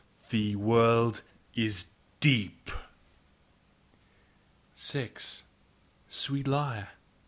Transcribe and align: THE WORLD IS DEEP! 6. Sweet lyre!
THE 0.31 0.55
WORLD 0.55 1.21
IS 1.53 1.85
DEEP! 2.21 2.71
6. 4.73 5.43
Sweet 6.09 6.47
lyre! 6.47 6.89